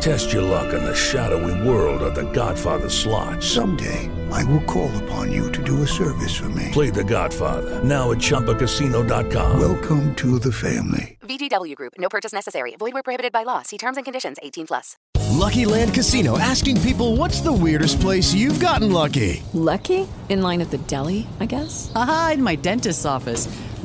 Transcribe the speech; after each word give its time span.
Test 0.00 0.32
your 0.32 0.42
luck 0.42 0.72
in 0.74 0.84
the 0.84 0.94
shadowy 0.94 1.68
world 1.68 2.02
of 2.02 2.14
The 2.14 2.30
Godfather 2.32 2.88
slot. 2.88 3.42
Someday, 3.42 4.10
I 4.30 4.44
will 4.44 4.62
call 4.64 4.90
upon 5.04 5.32
you 5.32 5.50
to 5.52 5.62
do 5.62 5.82
a 5.82 5.86
service 5.86 6.36
for 6.36 6.48
me. 6.50 6.68
Play 6.72 6.90
The 6.90 7.02
Godfather 7.04 7.82
now 7.82 8.12
at 8.12 8.18
ChumbaCasino.com. 8.18 9.58
Welcome 9.58 10.14
to 10.16 10.38
the 10.38 10.52
family. 10.52 11.18
VGW 11.22 11.74
Group. 11.74 11.94
No 11.98 12.08
purchase 12.08 12.32
necessary. 12.32 12.76
Void 12.78 12.92
where 12.92 13.02
prohibited 13.02 13.32
by 13.32 13.42
law. 13.42 13.62
See 13.62 13.78
terms 13.78 13.96
and 13.96 14.04
conditions. 14.04 14.36
18 14.42 14.66
plus. 14.66 14.96
Lucky 15.32 15.64
Land 15.64 15.92
Casino 15.92 16.38
asking 16.38 16.80
people, 16.82 17.16
"What's 17.16 17.40
the 17.40 17.52
weirdest 17.52 18.00
place 18.00 18.32
you've 18.32 18.60
gotten 18.60 18.92
lucky?" 18.92 19.42
Lucky? 19.54 20.06
In 20.28 20.42
line 20.42 20.60
at 20.60 20.70
the 20.70 20.78
deli, 20.78 21.26
I 21.40 21.46
guess. 21.46 21.90
Aha, 21.94 22.32
in 22.34 22.42
my 22.42 22.54
dentist's 22.56 23.04
office. 23.04 23.48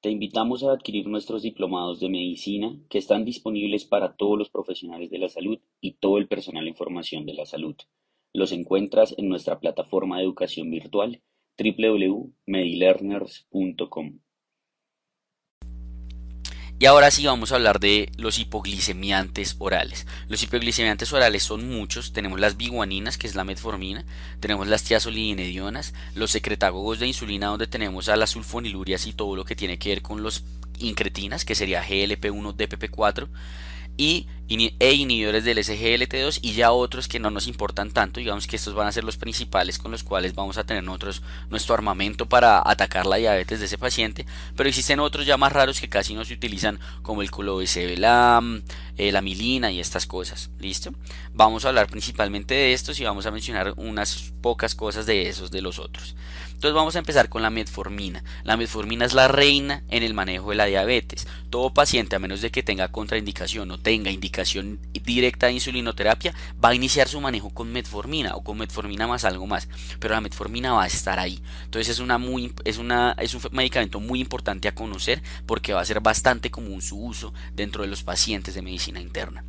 Te 0.00 0.10
invitamos 0.10 0.62
a 0.62 0.72
adquirir 0.72 1.08
nuestros 1.08 1.42
diplomados 1.42 2.00
de 2.00 2.08
medicina 2.08 2.76
que 2.88 2.98
están 2.98 3.24
disponibles 3.24 3.84
para 3.84 4.16
todos 4.16 4.38
los 4.38 4.50
profesionales 4.50 5.10
de 5.10 5.18
la 5.18 5.28
salud 5.28 5.58
y 5.80 5.92
todo 5.92 6.18
el 6.18 6.28
personal 6.28 6.66
en 6.68 6.74
formación 6.74 7.26
de 7.26 7.34
la 7.34 7.46
salud. 7.46 7.76
Los 8.32 8.52
encuentras 8.52 9.14
en 9.16 9.28
nuestra 9.28 9.58
plataforma 9.58 10.18
de 10.18 10.24
educación 10.24 10.70
virtual 10.70 11.22
www.medilearners.com. 11.58 14.20
Y 16.78 16.84
ahora 16.84 17.10
sí 17.10 17.24
vamos 17.24 17.52
a 17.52 17.54
hablar 17.54 17.80
de 17.80 18.12
los 18.18 18.38
hipoglicemiantes 18.38 19.56
orales. 19.58 20.06
Los 20.28 20.42
hipoglicemiantes 20.42 21.10
orales 21.10 21.42
son 21.42 21.66
muchos. 21.70 22.12
Tenemos 22.12 22.38
las 22.38 22.58
biguaninas, 22.58 23.16
que 23.16 23.26
es 23.26 23.34
la 23.34 23.44
metformina. 23.44 24.04
Tenemos 24.40 24.68
las 24.68 24.82
tiazolidinedionas. 24.82 25.94
Los 26.14 26.32
secretagogos 26.32 26.98
de 26.98 27.06
insulina, 27.06 27.46
donde 27.46 27.66
tenemos 27.66 28.10
a 28.10 28.16
las 28.16 28.30
sulfonilurias 28.30 29.06
y 29.06 29.14
todo 29.14 29.36
lo 29.36 29.46
que 29.46 29.56
tiene 29.56 29.78
que 29.78 29.88
ver 29.88 30.02
con 30.02 30.22
los 30.22 30.44
incretinas, 30.78 31.46
que 31.46 31.54
sería 31.54 31.82
GLP1, 31.82 32.54
DPP4 32.54 33.28
y 33.96 34.26
e 34.48 34.92
inhibidores 34.92 35.44
del 35.44 35.58
SGLT2 35.58 36.38
y 36.40 36.52
ya 36.52 36.70
otros 36.70 37.08
que 37.08 37.18
no 37.18 37.30
nos 37.30 37.48
importan 37.48 37.90
tanto, 37.90 38.20
digamos 38.20 38.46
que 38.46 38.56
estos 38.56 38.74
van 38.74 38.86
a 38.86 38.92
ser 38.92 39.02
los 39.02 39.16
principales 39.16 39.78
con 39.78 39.90
los 39.90 40.04
cuales 40.04 40.34
vamos 40.34 40.56
a 40.56 40.64
tener 40.64 40.84
nuestro 40.84 41.74
armamento 41.74 42.26
para 42.26 42.62
atacar 42.64 43.06
la 43.06 43.16
diabetes 43.16 43.58
de 43.58 43.66
ese 43.66 43.78
paciente, 43.78 44.24
pero 44.56 44.68
existen 44.68 45.00
otros 45.00 45.26
ya 45.26 45.36
más 45.36 45.52
raros 45.52 45.80
que 45.80 45.88
casi 45.88 46.14
no 46.14 46.24
se 46.24 46.34
utilizan 46.34 46.78
como 47.02 47.22
el 47.22 47.30
colobesevelam, 47.30 48.62
eh, 48.96 49.10
la 49.10 49.20
milina 49.20 49.72
y 49.72 49.80
estas 49.80 50.06
cosas, 50.06 50.50
¿listo? 50.60 50.92
Vamos 51.34 51.64
a 51.64 51.68
hablar 51.68 51.88
principalmente 51.88 52.54
de 52.54 52.72
estos 52.72 53.00
y 53.00 53.04
vamos 53.04 53.26
a 53.26 53.30
mencionar 53.32 53.74
unas 53.76 54.32
pocas 54.40 54.74
cosas 54.74 55.06
de 55.06 55.28
esos 55.28 55.50
de 55.50 55.60
los 55.60 55.78
otros. 55.78 56.14
Entonces 56.46 56.72
vamos 56.72 56.96
a 56.96 57.00
empezar 57.00 57.28
con 57.28 57.42
la 57.42 57.50
metformina. 57.50 58.24
La 58.42 58.56
metformina 58.56 59.04
es 59.04 59.12
la 59.12 59.28
reina 59.28 59.82
en 59.90 60.02
el 60.02 60.14
manejo 60.14 60.50
de 60.50 60.56
la 60.56 60.64
diabetes. 60.64 61.26
Todo 61.50 61.74
paciente, 61.74 62.16
a 62.16 62.18
menos 62.18 62.40
de 62.40 62.50
que 62.50 62.62
tenga 62.62 62.88
contraindicación 62.88 63.70
o 63.70 63.78
tenga 63.78 64.10
indicación 64.10 64.35
directa 65.04 65.46
de 65.46 65.52
insulinoterapia, 65.52 66.34
va 66.62 66.70
a 66.70 66.74
iniciar 66.74 67.08
su 67.08 67.20
manejo 67.20 67.50
con 67.50 67.72
metformina 67.72 68.34
o 68.34 68.42
con 68.42 68.58
metformina 68.58 69.06
más 69.06 69.24
algo 69.24 69.46
más. 69.46 69.68
Pero 70.00 70.14
la 70.14 70.20
metformina 70.20 70.72
va 70.72 70.84
a 70.84 70.86
estar 70.86 71.18
ahí. 71.18 71.40
Entonces 71.64 71.94
es, 71.94 72.00
una 72.00 72.20
es, 72.64 72.78
una, 72.78 73.14
es 73.18 73.34
un 73.34 73.42
medicamento 73.52 74.00
muy 74.00 74.20
importante 74.20 74.68
a 74.68 74.74
conocer 74.74 75.22
porque 75.46 75.72
va 75.72 75.80
a 75.80 75.84
ser 75.84 76.00
bastante 76.00 76.50
común 76.50 76.82
su 76.82 76.98
uso 76.98 77.32
dentro 77.54 77.82
de 77.82 77.88
los 77.88 78.02
pacientes 78.02 78.54
de 78.54 78.62
medicina 78.62 79.00
interna. 79.00 79.44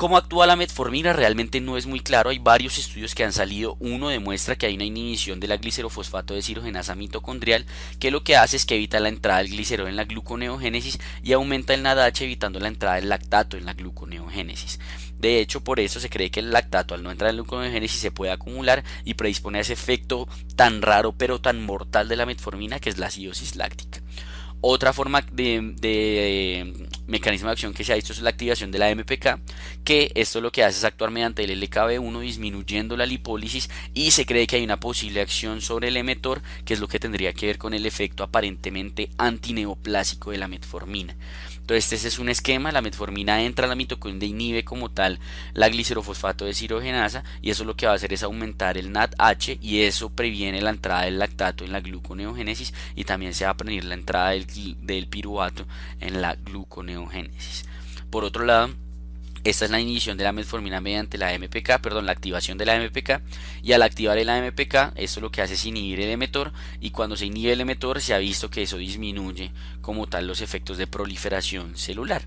¿Cómo 0.00 0.16
actúa 0.16 0.46
la 0.46 0.56
metformina? 0.56 1.12
Realmente 1.12 1.60
no 1.60 1.76
es 1.76 1.84
muy 1.84 2.00
claro. 2.00 2.30
Hay 2.30 2.38
varios 2.38 2.78
estudios 2.78 3.14
que 3.14 3.22
han 3.22 3.34
salido. 3.34 3.76
Uno 3.80 4.08
demuestra 4.08 4.56
que 4.56 4.64
hay 4.64 4.74
una 4.74 4.86
inhibición 4.86 5.40
de 5.40 5.46
la 5.46 5.58
glicerofosfato 5.58 6.32
de 6.32 6.40
cirogenasa 6.40 6.94
mitocondrial 6.94 7.66
que 7.98 8.10
lo 8.10 8.24
que 8.24 8.34
hace 8.34 8.56
es 8.56 8.64
que 8.64 8.76
evita 8.76 8.98
la 8.98 9.10
entrada 9.10 9.40
del 9.40 9.50
glicerol 9.50 9.88
en 9.88 9.96
la 9.96 10.06
gluconeogénesis 10.06 10.98
y 11.22 11.34
aumenta 11.34 11.74
el 11.74 11.82
NADH 11.82 12.22
evitando 12.22 12.60
la 12.60 12.68
entrada 12.68 12.96
del 12.96 13.10
lactato 13.10 13.58
en 13.58 13.66
la 13.66 13.74
gluconeogénesis. 13.74 14.80
De 15.18 15.38
hecho, 15.38 15.62
por 15.62 15.80
eso 15.80 16.00
se 16.00 16.08
cree 16.08 16.30
que 16.30 16.40
el 16.40 16.50
lactato 16.50 16.94
al 16.94 17.02
no 17.02 17.10
entrar 17.10 17.28
en 17.28 17.36
la 17.36 17.42
gluconeogénesis 17.42 18.00
se 18.00 18.10
puede 18.10 18.32
acumular 18.32 18.82
y 19.04 19.12
predispone 19.12 19.58
a 19.58 19.60
ese 19.60 19.74
efecto 19.74 20.26
tan 20.56 20.80
raro 20.80 21.12
pero 21.12 21.42
tan 21.42 21.62
mortal 21.62 22.08
de 22.08 22.16
la 22.16 22.24
metformina 22.24 22.80
que 22.80 22.88
es 22.88 22.96
la 22.96 23.08
acidosis 23.08 23.54
láctica. 23.54 24.00
Otra 24.62 24.92
forma 24.92 25.22
de, 25.32 25.72
de, 25.80 26.86
mecanismo 27.10 27.48
de 27.48 27.52
acción 27.52 27.74
que 27.74 27.84
se 27.84 27.92
ha 27.92 27.96
visto 27.96 28.12
es 28.12 28.22
la 28.22 28.30
activación 28.30 28.70
de 28.70 28.78
la 28.78 28.94
MPK, 28.94 29.40
que 29.84 30.12
esto 30.14 30.40
lo 30.40 30.52
que 30.52 30.64
hace 30.64 30.78
es 30.78 30.84
actuar 30.84 31.10
mediante 31.10 31.44
el 31.44 31.60
LKB1 31.60 32.20
disminuyendo 32.20 32.96
la 32.96 33.06
lipólisis 33.06 33.68
y 33.92 34.12
se 34.12 34.24
cree 34.24 34.46
que 34.46 34.56
hay 34.56 34.64
una 34.64 34.80
posible 34.80 35.20
acción 35.20 35.60
sobre 35.60 35.88
el 35.88 35.96
emetor, 35.96 36.42
que 36.64 36.74
es 36.74 36.80
lo 36.80 36.88
que 36.88 37.00
tendría 37.00 37.32
que 37.32 37.46
ver 37.46 37.58
con 37.58 37.74
el 37.74 37.86
efecto 37.86 38.22
aparentemente 38.22 39.10
antineoplásico 39.18 40.30
de 40.30 40.38
la 40.38 40.48
metformina. 40.48 41.16
Entonces 41.70 41.92
este 41.92 42.08
es 42.08 42.18
un 42.18 42.28
esquema, 42.28 42.72
la 42.72 42.82
metformina 42.82 43.44
entra 43.44 43.66
a 43.66 43.68
la 43.68 43.76
mitocondria 43.76 44.26
e 44.26 44.30
inhibe 44.30 44.64
como 44.64 44.90
tal 44.90 45.20
la 45.54 45.68
glicerofosfato 45.68 46.44
de 46.44 46.52
cirogenasa 46.52 47.22
y 47.42 47.50
eso 47.50 47.64
lo 47.64 47.76
que 47.76 47.86
va 47.86 47.92
a 47.92 47.94
hacer 47.94 48.12
es 48.12 48.24
aumentar 48.24 48.76
el 48.76 48.90
NADH 48.90 49.58
y 49.60 49.82
eso 49.82 50.10
previene 50.10 50.62
la 50.62 50.70
entrada 50.70 51.02
del 51.02 51.20
lactato 51.20 51.64
en 51.64 51.70
la 51.70 51.80
gluconeogénesis 51.80 52.74
y 52.96 53.04
también 53.04 53.34
se 53.34 53.44
va 53.44 53.52
a 53.52 53.56
prevenir 53.56 53.84
la 53.84 53.94
entrada 53.94 54.30
del, 54.30 54.46
del 54.80 55.06
piruvato 55.06 55.64
en 56.00 56.20
la 56.20 56.34
gluconeogénesis. 56.34 56.99
Por 58.10 58.24
otro 58.24 58.44
lado, 58.44 58.70
esta 59.42 59.64
es 59.64 59.70
la 59.70 59.80
inhibición 59.80 60.18
de 60.18 60.24
la 60.24 60.32
metformina 60.32 60.82
mediante 60.82 61.16
la 61.16 61.32
MPK, 61.32 61.80
perdón, 61.80 62.04
la 62.04 62.12
activación 62.12 62.58
de 62.58 62.66
la 62.66 62.78
MPK. 62.78 63.22
Y 63.62 63.72
al 63.72 63.82
activar 63.82 64.18
el 64.18 64.28
MPK, 64.28 64.92
esto 64.96 65.20
lo 65.20 65.30
que 65.30 65.40
hace 65.40 65.54
es 65.54 65.64
inhibir 65.64 66.00
el 66.00 66.10
emetor. 66.10 66.52
Y 66.80 66.90
cuando 66.90 67.16
se 67.16 67.26
inhibe 67.26 67.52
el 67.52 67.60
emetor, 67.62 68.02
se 68.02 68.12
ha 68.12 68.18
visto 68.18 68.50
que 68.50 68.62
eso 68.62 68.76
disminuye 68.76 69.52
como 69.80 70.06
tal 70.08 70.26
los 70.26 70.42
efectos 70.42 70.76
de 70.76 70.86
proliferación 70.86 71.76
celular. 71.76 72.26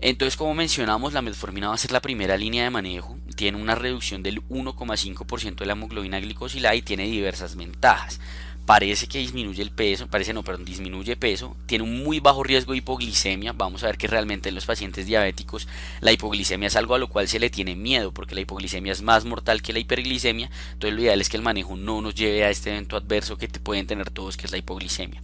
Entonces, 0.00 0.36
como 0.36 0.54
mencionamos, 0.54 1.14
la 1.14 1.22
metformina 1.22 1.68
va 1.68 1.74
a 1.74 1.78
ser 1.78 1.90
la 1.90 2.02
primera 2.02 2.36
línea 2.36 2.64
de 2.64 2.70
manejo. 2.70 3.18
Tiene 3.34 3.60
una 3.60 3.74
reducción 3.74 4.22
del 4.22 4.46
1,5% 4.48 5.56
de 5.56 5.66
la 5.66 5.72
hemoglobina 5.72 6.20
glicosilada 6.20 6.74
y 6.76 6.82
tiene 6.82 7.04
diversas 7.04 7.56
ventajas 7.56 8.20
parece 8.66 9.06
que 9.06 9.18
disminuye 9.18 9.62
el 9.62 9.70
peso, 9.70 10.06
parece 10.06 10.32
no, 10.32 10.42
perdón, 10.42 10.64
disminuye 10.64 11.16
peso, 11.16 11.56
tiene 11.66 11.84
un 11.84 12.02
muy 12.02 12.20
bajo 12.20 12.42
riesgo 12.42 12.72
de 12.72 12.78
hipoglicemia, 12.78 13.52
vamos 13.52 13.82
a 13.82 13.86
ver 13.86 13.98
que 13.98 14.06
realmente 14.06 14.48
en 14.48 14.54
los 14.54 14.66
pacientes 14.66 15.06
diabéticos 15.06 15.68
la 16.00 16.12
hipoglicemia 16.12 16.68
es 16.68 16.76
algo 16.76 16.94
a 16.94 16.98
lo 16.98 17.08
cual 17.08 17.28
se 17.28 17.38
le 17.38 17.50
tiene 17.50 17.76
miedo, 17.76 18.12
porque 18.12 18.34
la 18.34 18.40
hipoglicemia 18.40 18.92
es 18.92 19.02
más 19.02 19.24
mortal 19.24 19.62
que 19.62 19.72
la 19.72 19.80
hiperglicemia, 19.80 20.50
entonces 20.72 20.94
lo 20.94 21.02
ideal 21.02 21.20
es 21.20 21.28
que 21.28 21.36
el 21.36 21.42
manejo 21.42 21.76
no 21.76 22.00
nos 22.00 22.14
lleve 22.14 22.44
a 22.44 22.50
este 22.50 22.70
evento 22.70 22.96
adverso 22.96 23.36
que 23.36 23.48
te 23.48 23.60
pueden 23.60 23.86
tener 23.86 24.10
todos, 24.10 24.36
que 24.36 24.46
es 24.46 24.52
la 24.52 24.58
hipoglicemia 24.58 25.22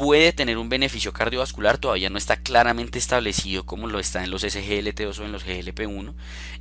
puede 0.00 0.32
tener 0.32 0.56
un 0.56 0.70
beneficio 0.70 1.12
cardiovascular, 1.12 1.76
todavía 1.76 2.08
no 2.08 2.16
está 2.16 2.36
claramente 2.36 2.98
establecido 2.98 3.66
como 3.66 3.86
lo 3.86 4.00
está 4.00 4.24
en 4.24 4.30
los 4.30 4.44
SGLT2 4.44 5.18
o 5.18 5.24
en 5.26 5.32
los 5.32 5.44
GLP1, 5.44 6.14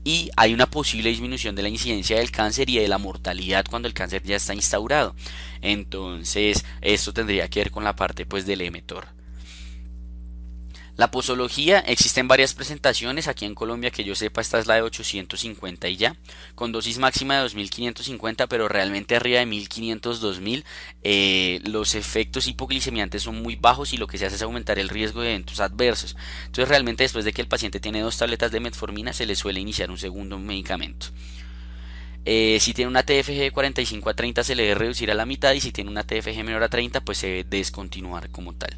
y 0.03 0.29
hay 0.35 0.53
una 0.53 0.65
posible 0.65 1.09
disminución 1.09 1.55
de 1.55 1.61
la 1.61 1.69
incidencia 1.69 2.17
del 2.17 2.31
cáncer 2.31 2.69
y 2.69 2.79
de 2.79 2.89
la 2.89 2.97
mortalidad 2.97 3.63
cuando 3.69 3.87
el 3.87 3.93
cáncer 3.93 4.23
ya 4.23 4.35
está 4.35 4.53
instaurado. 4.53 5.15
Entonces, 5.61 6.65
esto 6.81 7.13
tendría 7.13 7.47
que 7.47 7.61
ver 7.61 7.71
con 7.71 7.85
la 7.85 7.95
parte 7.95 8.25
pues 8.25 8.45
del 8.45 8.59
emetor. 8.59 9.18
La 10.99 11.11
posología, 11.11 11.79
existen 11.79 12.27
varias 12.27 12.53
presentaciones, 12.53 13.29
aquí 13.29 13.45
en 13.45 13.55
Colombia 13.55 13.89
que 13.89 14.03
yo 14.03 14.15
sepa 14.15 14.41
esta 14.41 14.59
es 14.59 14.67
la 14.67 14.75
de 14.75 14.81
850 14.81 15.87
y 15.87 15.95
ya, 15.95 16.17
con 16.55 16.73
dosis 16.73 16.97
máxima 16.97 17.35
de 17.35 17.43
2550, 17.43 18.47
pero 18.47 18.67
realmente 18.67 19.15
arriba 19.15 19.39
de 19.39 19.45
1500-2000 19.45 20.65
eh, 21.03 21.61
los 21.63 21.95
efectos 21.95 22.47
hipoglicemiantes 22.47 23.23
son 23.23 23.41
muy 23.41 23.55
bajos 23.55 23.93
y 23.93 23.97
lo 23.97 24.07
que 24.07 24.17
se 24.17 24.25
hace 24.25 24.35
es 24.35 24.41
aumentar 24.41 24.77
el 24.77 24.89
riesgo 24.89 25.21
de 25.21 25.29
eventos 25.29 25.61
adversos. 25.61 26.17
Entonces 26.47 26.67
realmente 26.67 27.05
después 27.05 27.23
de 27.23 27.31
que 27.31 27.43
el 27.43 27.47
paciente 27.47 27.79
tiene 27.79 28.01
dos 28.01 28.17
tabletas 28.17 28.51
de 28.51 28.59
metformina 28.59 29.13
se 29.13 29.25
le 29.25 29.37
suele 29.37 29.61
iniciar 29.61 29.91
un 29.91 29.97
segundo 29.97 30.37
medicamento. 30.37 31.05
Eh, 32.25 32.57
si 32.59 32.73
tiene 32.73 32.89
una 32.89 33.03
TFG 33.03 33.39
de 33.39 33.51
45 33.51 34.09
a 34.09 34.15
30 34.15 34.43
se 34.43 34.53
le 34.53 34.63
debe 34.63 34.75
reducir 34.75 35.09
a 35.11 35.13
la 35.13 35.25
mitad 35.25 35.53
y 35.53 35.61
si 35.61 35.71
tiene 35.71 35.91
una 35.91 36.03
TFG 36.03 36.43
menor 36.43 36.63
a 36.63 36.67
30 36.67 36.99
pues 37.05 37.19
se 37.19 37.27
debe 37.27 37.43
descontinuar 37.45 38.29
como 38.31 38.53
tal. 38.53 38.75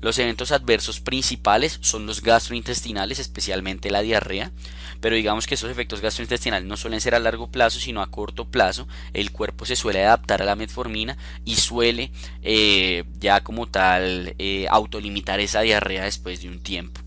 Los 0.00 0.18
eventos 0.18 0.52
adversos 0.52 1.00
principales 1.00 1.78
son 1.80 2.06
los 2.06 2.22
gastrointestinales, 2.22 3.18
especialmente 3.18 3.90
la 3.90 4.02
diarrea, 4.02 4.52
pero 5.00 5.16
digamos 5.16 5.46
que 5.46 5.54
esos 5.54 5.70
efectos 5.70 6.00
gastrointestinales 6.00 6.68
no 6.68 6.76
suelen 6.76 7.00
ser 7.00 7.14
a 7.14 7.18
largo 7.18 7.48
plazo, 7.48 7.80
sino 7.80 8.00
a 8.00 8.10
corto 8.10 8.44
plazo. 8.44 8.86
El 9.12 9.32
cuerpo 9.32 9.64
se 9.64 9.76
suele 9.76 10.04
adaptar 10.04 10.40
a 10.42 10.44
la 10.44 10.56
metformina 10.56 11.16
y 11.44 11.56
suele 11.56 12.12
eh, 12.42 13.04
ya 13.18 13.42
como 13.42 13.66
tal 13.66 14.34
eh, 14.38 14.66
autolimitar 14.70 15.40
esa 15.40 15.62
diarrea 15.62 16.04
después 16.04 16.42
de 16.42 16.48
un 16.48 16.60
tiempo. 16.60 17.00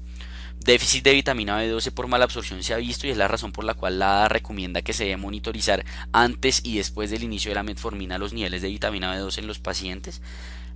Déficit 0.63 1.03
de 1.03 1.13
vitamina 1.13 1.63
B12 1.63 1.91
por 1.91 2.07
mala 2.07 2.25
absorción 2.25 2.61
se 2.61 2.75
ha 2.75 2.77
visto 2.77 3.07
y 3.07 3.09
es 3.09 3.17
la 3.17 3.27
razón 3.27 3.51
por 3.51 3.63
la 3.63 3.73
cual 3.73 3.97
la 3.97 4.29
recomienda 4.29 4.83
que 4.83 4.93
se 4.93 5.05
debe 5.05 5.17
monitorizar 5.17 5.83
antes 6.11 6.61
y 6.63 6.77
después 6.77 7.09
del 7.09 7.23
inicio 7.23 7.49
de 7.49 7.55
la 7.55 7.63
metformina 7.63 8.19
los 8.19 8.31
niveles 8.31 8.61
de 8.61 8.67
vitamina 8.67 9.15
B12 9.15 9.39
en 9.39 9.47
los 9.47 9.57
pacientes. 9.57 10.21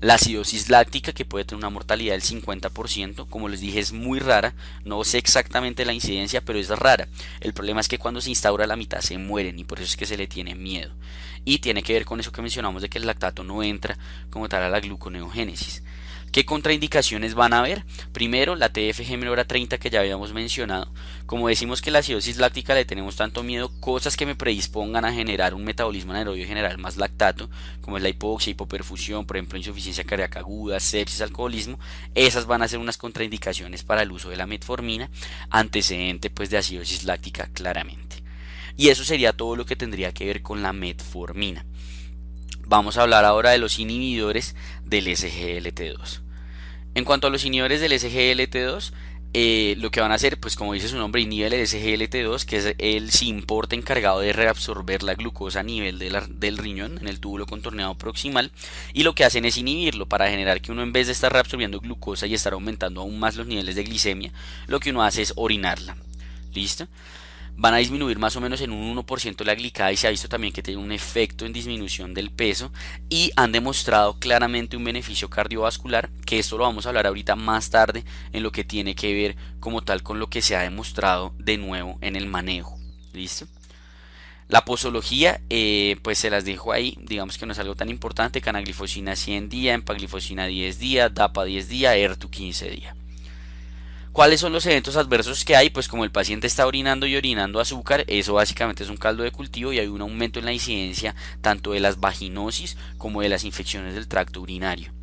La 0.01 0.15
acidosis 0.15 0.69
láctica, 0.69 1.13
que 1.13 1.25
puede 1.25 1.45
tener 1.45 1.59
una 1.59 1.69
mortalidad 1.69 2.13
del 2.13 2.21
50%, 2.21 3.27
como 3.29 3.49
les 3.49 3.61
dije, 3.61 3.79
es 3.79 3.93
muy 3.93 4.19
rara. 4.19 4.53
No 4.83 5.03
sé 5.03 5.17
exactamente 5.17 5.85
la 5.85 5.93
incidencia, 5.93 6.41
pero 6.41 6.59
es 6.59 6.69
rara. 6.69 7.07
El 7.39 7.53
problema 7.53 7.81
es 7.81 7.87
que 7.87 7.97
cuando 7.97 8.21
se 8.21 8.29
instaura 8.29 8.67
la 8.67 8.75
mitad 8.75 8.99
se 8.99 9.17
mueren 9.17 9.57
y 9.57 9.63
por 9.63 9.79
eso 9.79 9.85
es 9.85 9.97
que 9.97 10.05
se 10.05 10.17
le 10.17 10.27
tiene 10.27 10.53
miedo. 10.53 10.91
Y 11.45 11.59
tiene 11.59 11.81
que 11.81 11.93
ver 11.93 12.05
con 12.05 12.19
eso 12.19 12.31
que 12.31 12.41
mencionamos 12.41 12.81
de 12.81 12.89
que 12.89 12.97
el 12.97 13.05
lactato 13.05 13.43
no 13.43 13.63
entra 13.63 13.97
como 14.29 14.49
tal 14.49 14.63
a 14.63 14.69
la 14.69 14.79
gluconeogénesis. 14.79 15.81
¿Qué 16.35 16.43
contraindicaciones 16.43 17.33
van 17.33 17.53
a 17.53 17.59
haber? 17.59 17.85
Primero, 18.11 18.57
la 18.57 18.67
TFG 18.67 19.17
menor 19.17 19.39
a 19.39 19.45
30 19.45 19.77
que 19.77 19.89
ya 19.89 20.01
habíamos 20.01 20.33
mencionado. 20.33 20.91
Como 21.25 21.47
decimos 21.47 21.81
que 21.81 21.91
la 21.91 21.99
acidosis 21.99 22.35
láctica 22.35 22.75
le 22.75 22.83
tenemos 22.83 23.15
tanto 23.15 23.41
miedo, 23.41 23.71
cosas 23.79 24.17
que 24.17 24.25
me 24.25 24.35
predispongan 24.35 25.05
a 25.05 25.13
generar 25.13 25.53
un 25.53 25.63
metabolismo 25.63 26.11
anaerobio 26.11 26.45
general 26.45 26.77
más 26.77 26.97
lactato, 26.97 27.49
como 27.79 27.95
es 27.95 28.03
la 28.03 28.09
hipoxia, 28.09 28.51
hipoperfusión, 28.51 29.25
por 29.25 29.37
ejemplo, 29.37 29.57
insuficiencia 29.57 30.03
cardíaca 30.03 30.39
aguda, 30.41 30.81
sepsis, 30.81 31.21
alcoholismo, 31.21 31.79
esas 32.15 32.45
van 32.47 32.63
a 32.63 32.67
ser 32.67 32.79
unas 32.79 32.97
contraindicaciones 32.97 33.83
para 33.83 34.01
el 34.01 34.11
uso 34.11 34.29
de 34.29 34.35
la 34.35 34.45
metformina, 34.45 35.09
antecedente 35.49 36.29
pues 36.29 36.49
de 36.49 36.57
acidosis 36.57 37.05
láctica 37.05 37.47
claramente. 37.53 38.17
Y 38.75 38.89
eso 38.89 39.05
sería 39.05 39.31
todo 39.31 39.55
lo 39.55 39.65
que 39.65 39.77
tendría 39.77 40.11
que 40.11 40.25
ver 40.25 40.41
con 40.41 40.61
la 40.61 40.73
metformina. 40.73 41.65
Vamos 42.67 42.97
a 42.97 43.03
hablar 43.03 43.23
ahora 43.23 43.51
de 43.51 43.57
los 43.57 43.79
inhibidores 43.79 44.53
del 44.83 45.07
SGLT2. 45.07 46.24
En 46.95 47.03
cuanto 47.03 47.27
a 47.27 47.29
los 47.29 47.43
inhibidores 47.43 47.81
del 47.81 47.91
SGLT2, 47.91 48.93
eh, 49.33 49.75
lo 49.79 49.91
que 49.91 49.99
van 49.99 50.13
a 50.13 50.15
hacer, 50.15 50.39
pues 50.39 50.55
como 50.55 50.71
dice 50.71 50.87
su 50.87 50.95
nombre, 50.95 51.19
inhibe 51.19 51.47
el 51.47 51.67
SGLT2, 51.67 52.45
que 52.45 52.55
es 52.55 52.75
el 52.77 53.11
simporte 53.11 53.75
encargado 53.75 54.21
de 54.21 54.31
reabsorber 54.31 55.03
la 55.03 55.13
glucosa 55.13 55.59
a 55.59 55.63
nivel 55.63 55.99
del 55.99 56.57
riñón, 56.57 56.97
en 57.01 57.09
el 57.09 57.19
túbulo 57.19 57.45
contorneado 57.45 57.95
proximal, 57.95 58.49
y 58.93 59.03
lo 59.03 59.13
que 59.13 59.25
hacen 59.25 59.43
es 59.43 59.57
inhibirlo 59.57 60.05
para 60.05 60.29
generar 60.29 60.61
que 60.61 60.71
uno 60.71 60.83
en 60.83 60.93
vez 60.93 61.07
de 61.07 61.13
estar 61.13 61.33
reabsorbiendo 61.33 61.81
glucosa 61.81 62.27
y 62.27 62.33
estar 62.33 62.53
aumentando 62.53 63.01
aún 63.01 63.19
más 63.19 63.35
los 63.35 63.45
niveles 63.45 63.75
de 63.75 63.83
glicemia, 63.83 64.31
lo 64.67 64.79
que 64.79 64.91
uno 64.91 65.03
hace 65.03 65.21
es 65.21 65.33
orinarla. 65.35 65.97
¿Listo? 66.53 66.87
Van 67.57 67.73
a 67.73 67.77
disminuir 67.77 68.19
más 68.19 68.35
o 68.35 68.41
menos 68.41 68.61
en 68.61 68.71
un 68.71 68.95
1% 68.95 69.45
la 69.45 69.55
glicada 69.55 69.91
y 69.91 69.97
se 69.97 70.07
ha 70.07 70.11
visto 70.11 70.27
también 70.27 70.53
que 70.53 70.63
tiene 70.63 70.81
un 70.81 70.91
efecto 70.91 71.45
en 71.45 71.53
disminución 71.53 72.13
del 72.13 72.31
peso 72.31 72.71
y 73.09 73.31
han 73.35 73.51
demostrado 73.51 74.19
claramente 74.19 74.77
un 74.77 74.83
beneficio 74.83 75.29
cardiovascular, 75.29 76.09
que 76.25 76.39
esto 76.39 76.57
lo 76.57 76.65
vamos 76.65 76.85
a 76.85 76.89
hablar 76.89 77.07
ahorita 77.07 77.35
más 77.35 77.69
tarde 77.69 78.03
en 78.33 78.43
lo 78.43 78.51
que 78.51 78.63
tiene 78.63 78.95
que 78.95 79.13
ver 79.13 79.35
como 79.59 79.83
tal 79.83 80.03
con 80.03 80.19
lo 80.19 80.29
que 80.29 80.41
se 80.41 80.55
ha 80.55 80.61
demostrado 80.61 81.33
de 81.37 81.57
nuevo 81.57 81.97
en 82.01 82.15
el 82.15 82.27
manejo. 82.27 82.77
¿Listo? 83.13 83.47
La 84.47 84.63
posología, 84.63 85.41
eh, 85.49 85.97
pues 86.03 86.19
se 86.19 86.29
las 86.29 86.45
dejo 86.45 86.71
ahí, 86.71 86.95
digamos 87.01 87.39
que 87.39 87.47
no 87.47 87.53
es 87.53 87.59
algo 87.59 87.75
tan 87.75 87.89
importante, 87.89 88.41
canaglifosina 88.41 89.15
100 89.15 89.49
días, 89.49 89.73
empaglifosina 89.73 90.45
10 90.45 90.77
días, 90.77 91.13
DAPA 91.13 91.45
10 91.45 91.67
días, 91.67 91.95
ERTU 91.95 92.29
15 92.29 92.69
días. 92.69 92.95
¿Cuáles 94.15 94.39
son 94.39 94.53
los 94.53 94.65
eventos 94.65 94.95
adversos 94.95 95.43
que 95.43 95.57
hay? 95.57 95.69
Pues 95.69 95.89
como 95.89 96.05
el 96.05 96.09
paciente 96.09 96.47
está 96.47 96.65
orinando 96.65 97.05
y 97.05 97.17
orinando 97.17 97.59
azúcar, 97.59 98.05
eso 98.07 98.35
básicamente 98.35 98.81
es 98.81 98.89
un 98.89 98.95
caldo 98.95 99.23
de 99.23 99.31
cultivo 99.31 99.73
y 99.73 99.79
hay 99.79 99.87
un 99.87 99.99
aumento 99.99 100.39
en 100.39 100.45
la 100.45 100.53
incidencia 100.53 101.15
tanto 101.41 101.73
de 101.73 101.81
las 101.81 101.99
vaginosis 101.99 102.77
como 102.97 103.19
de 103.19 103.27
las 103.27 103.43
infecciones 103.43 103.93
del 103.93 104.07
tracto 104.07 104.39
urinario. 104.39 104.93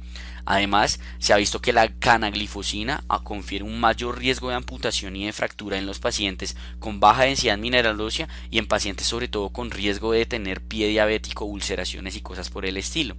Además, 0.46 0.98
se 1.18 1.34
ha 1.34 1.36
visto 1.36 1.60
que 1.60 1.74
la 1.74 1.88
canaglifosina 1.88 3.04
confiere 3.22 3.66
un 3.66 3.78
mayor 3.78 4.18
riesgo 4.18 4.48
de 4.48 4.54
amputación 4.54 5.14
y 5.14 5.26
de 5.26 5.34
fractura 5.34 5.76
en 5.76 5.84
los 5.84 5.98
pacientes 5.98 6.56
con 6.78 6.98
baja 6.98 7.24
densidad 7.24 7.58
mineral 7.58 8.00
ósea 8.00 8.30
y 8.50 8.56
en 8.56 8.66
pacientes 8.66 9.06
sobre 9.06 9.28
todo 9.28 9.50
con 9.50 9.70
riesgo 9.70 10.12
de 10.12 10.24
tener 10.24 10.62
pie 10.62 10.88
diabético, 10.88 11.44
ulceraciones 11.44 12.16
y 12.16 12.22
cosas 12.22 12.48
por 12.48 12.64
el 12.64 12.78
estilo 12.78 13.18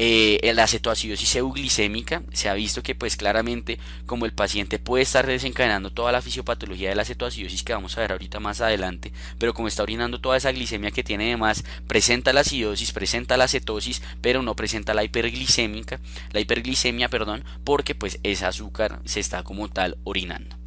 eh, 0.00 0.52
la 0.54 0.68
cetoacidosis 0.68 1.36
euglicémica 1.36 2.22
se 2.32 2.48
ha 2.48 2.54
visto 2.54 2.84
que 2.84 2.94
pues 2.94 3.16
claramente 3.16 3.78
como 4.06 4.26
el 4.26 4.32
paciente 4.32 4.78
puede 4.78 5.02
estar 5.02 5.26
desencadenando 5.26 5.90
toda 5.90 6.12
la 6.12 6.22
fisiopatología 6.22 6.90
de 6.90 6.94
la 6.94 7.04
cetoacidosis 7.04 7.64
que 7.64 7.72
vamos 7.72 7.98
a 7.98 8.02
ver 8.02 8.12
ahorita 8.12 8.38
más 8.38 8.60
adelante 8.60 9.12
pero 9.38 9.54
como 9.54 9.66
está 9.66 9.82
orinando 9.82 10.20
toda 10.20 10.36
esa 10.36 10.52
glicemia 10.52 10.92
que 10.92 11.02
tiene 11.02 11.26
además 11.26 11.64
presenta 11.88 12.32
la 12.32 12.40
acidosis 12.40 12.92
presenta 12.92 13.36
la 13.36 13.48
cetosis 13.48 14.00
pero 14.20 14.42
no 14.42 14.54
presenta 14.54 14.94
la 14.94 15.02
hiperglicémica 15.02 16.00
la 16.30 16.40
hiperglicemia 16.40 17.08
perdón 17.08 17.44
porque 17.64 17.96
pues 17.96 18.20
ese 18.22 18.46
azúcar 18.46 19.00
se 19.04 19.18
está 19.18 19.42
como 19.42 19.68
tal 19.68 19.98
orinando 20.04 20.57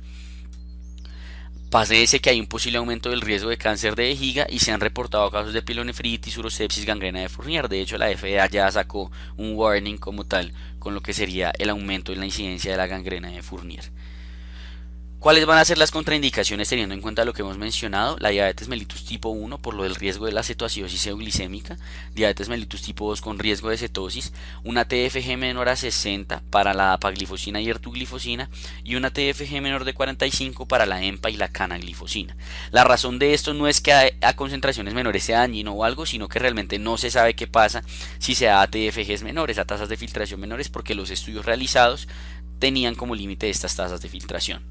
ese 1.89 2.19
que 2.19 2.29
hay 2.29 2.39
un 2.39 2.47
posible 2.47 2.77
aumento 2.77 3.09
del 3.09 3.21
riesgo 3.21 3.49
de 3.49 3.57
cáncer 3.57 3.95
de 3.95 4.03
vejiga 4.03 4.45
y 4.49 4.59
se 4.59 4.71
han 4.71 4.81
reportado 4.81 5.31
casos 5.31 5.53
de 5.53 5.61
pilonefritis, 5.61 6.37
urosepsis, 6.37 6.85
gangrena 6.85 7.21
de 7.21 7.29
Fournier. 7.29 7.69
De 7.69 7.81
hecho, 7.81 7.97
la 7.97 8.09
FDA 8.09 8.45
ya 8.47 8.69
sacó 8.71 9.09
un 9.37 9.55
warning 9.55 9.97
como 9.97 10.25
tal 10.25 10.51
con 10.79 10.93
lo 10.93 11.01
que 11.01 11.13
sería 11.13 11.51
el 11.57 11.69
aumento 11.69 12.11
en 12.11 12.19
la 12.19 12.25
incidencia 12.25 12.71
de 12.71 12.77
la 12.77 12.87
gangrena 12.87 13.29
de 13.29 13.41
Fournier. 13.41 13.85
¿Cuáles 15.21 15.45
van 15.45 15.59
a 15.59 15.65
ser 15.65 15.77
las 15.77 15.91
contraindicaciones 15.91 16.67
teniendo 16.67 16.95
en 16.95 17.01
cuenta 17.01 17.25
lo 17.25 17.33
que 17.33 17.43
hemos 17.43 17.59
mencionado? 17.59 18.17
La 18.19 18.29
diabetes 18.29 18.67
mellitus 18.67 19.05
tipo 19.05 19.29
1 19.29 19.59
por 19.59 19.75
lo 19.75 19.83
del 19.83 19.93
riesgo 19.93 20.25
de 20.25 20.31
la 20.31 20.41
cetoacidosis 20.41 21.05
euglicémica, 21.05 21.77
diabetes 22.15 22.49
mellitus 22.49 22.81
tipo 22.81 23.07
2 23.07 23.21
con 23.21 23.37
riesgo 23.37 23.69
de 23.69 23.77
cetosis, 23.77 24.33
una 24.63 24.85
TFG 24.85 25.37
menor 25.37 25.69
a 25.69 25.75
60 25.75 26.41
para 26.49 26.73
la 26.73 26.93
apaglifosina 26.93 27.61
y 27.61 27.69
ertuglifosina 27.69 28.49
y 28.83 28.95
una 28.95 29.11
TFG 29.11 29.61
menor 29.61 29.85
de 29.85 29.93
45 29.93 30.65
para 30.65 30.87
la 30.87 31.03
EMPA 31.03 31.29
y 31.29 31.37
la 31.37 31.49
canaglifosina. 31.49 32.35
La 32.71 32.83
razón 32.83 33.19
de 33.19 33.35
esto 33.35 33.53
no 33.53 33.67
es 33.67 33.79
que 33.79 33.93
a, 33.93 34.35
concentraciones 34.35 34.95
menores 34.95 35.23
sea 35.23 35.41
dañino 35.41 35.73
o 35.73 35.83
algo, 35.83 36.07
sino 36.07 36.29
que 36.29 36.39
realmente 36.39 36.79
no 36.79 36.97
se 36.97 37.11
sabe 37.11 37.35
qué 37.35 37.45
pasa 37.45 37.83
si 38.17 38.33
se 38.33 38.45
da 38.45 38.63
a 38.63 38.67
TFGs 38.71 39.21
menores, 39.21 39.59
a 39.59 39.65
tasas 39.65 39.87
de 39.87 39.97
filtración 39.97 40.39
menores, 40.39 40.69
porque 40.69 40.95
los 40.95 41.11
estudios 41.11 41.45
realizados 41.45 42.07
tenían 42.57 42.95
como 42.95 43.13
límite 43.13 43.51
estas 43.51 43.75
tasas 43.75 44.01
de 44.01 44.09
filtración. 44.09 44.63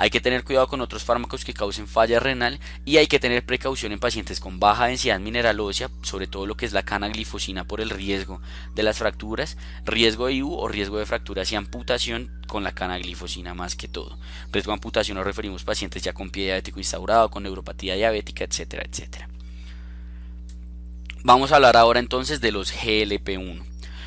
Hay 0.00 0.08
que 0.08 0.22
tener 0.22 0.44
cuidado 0.44 0.66
con 0.66 0.80
otros 0.80 1.04
fármacos 1.04 1.44
que 1.44 1.52
causen 1.52 1.86
falla 1.86 2.20
renal 2.20 2.58
y 2.86 2.96
hay 2.96 3.06
que 3.06 3.18
tener 3.18 3.44
precaución 3.44 3.92
en 3.92 4.00
pacientes 4.00 4.40
con 4.40 4.58
baja 4.58 4.86
densidad 4.86 5.20
mineral 5.20 5.60
ósea, 5.60 5.90
sobre 6.00 6.26
todo 6.26 6.46
lo 6.46 6.56
que 6.56 6.64
es 6.64 6.72
la 6.72 6.84
canaglifosina 6.84 7.64
por 7.64 7.82
el 7.82 7.90
riesgo 7.90 8.40
de 8.74 8.82
las 8.82 8.96
fracturas, 8.96 9.58
riesgo 9.84 10.28
de 10.28 10.36
IU 10.36 10.54
o 10.54 10.68
riesgo 10.68 10.96
de 10.96 11.04
fracturas 11.04 11.52
y 11.52 11.56
amputación 11.56 12.30
con 12.46 12.64
la 12.64 12.72
canaglifosina 12.72 13.52
más 13.52 13.76
que 13.76 13.88
todo. 13.88 14.18
Riesgo 14.50 14.70
de 14.70 14.76
amputación 14.76 15.18
nos 15.18 15.26
referimos 15.26 15.64
a 15.64 15.66
pacientes 15.66 16.02
ya 16.02 16.14
con 16.14 16.30
pie 16.30 16.46
diabético 16.46 16.80
instaurado, 16.80 17.30
con 17.30 17.42
neuropatía 17.42 17.94
diabética, 17.94 18.44
etcétera, 18.44 18.84
etcétera. 18.90 19.28
Vamos 21.24 21.52
a 21.52 21.56
hablar 21.56 21.76
ahora 21.76 22.00
entonces 22.00 22.40
de 22.40 22.52
los 22.52 22.72
GLP-1. 22.72 23.62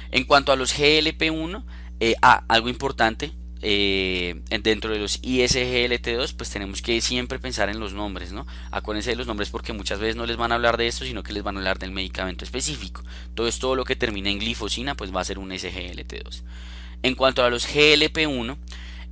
En 0.09 0.23
cuanto 0.23 0.51
a 0.51 0.55
los 0.55 0.75
GLP-1, 0.75 1.63
eh, 1.99 2.15
ah, 2.23 2.45
algo 2.47 2.69
importante, 2.69 3.31
eh, 3.65 4.41
dentro 4.61 4.91
de 4.91 4.99
los 4.99 5.21
ISGLT2 5.21 6.33
pues 6.35 6.49
tenemos 6.49 6.81
que 6.81 6.99
siempre 6.99 7.39
pensar 7.39 7.69
en 7.69 7.79
los 7.79 7.93
nombres, 7.93 8.33
¿no? 8.33 8.45
Acuérdense 8.71 9.11
de 9.11 9.15
los 9.15 9.25
nombres 9.25 9.49
porque 9.49 9.71
muchas 9.71 9.99
veces 9.99 10.17
no 10.17 10.25
les 10.25 10.35
van 10.35 10.51
a 10.51 10.55
hablar 10.55 10.75
de 10.75 10.87
esto, 10.87 11.05
sino 11.05 11.23
que 11.23 11.31
les 11.31 11.43
van 11.43 11.55
a 11.55 11.59
hablar 11.59 11.79
del 11.79 11.91
medicamento 11.91 12.43
específico. 12.43 13.03
Entonces 13.29 13.59
todo 13.59 13.75
lo 13.75 13.85
que 13.85 13.95
termine 13.95 14.31
en 14.31 14.39
glifosina 14.39 14.95
pues 14.95 15.15
va 15.15 15.21
a 15.21 15.25
ser 15.25 15.39
un 15.39 15.49
SGLT2. 15.49 16.41
En 17.03 17.15
cuanto 17.15 17.43
a 17.43 17.49
los 17.49 17.65
GLP1, 17.65 18.57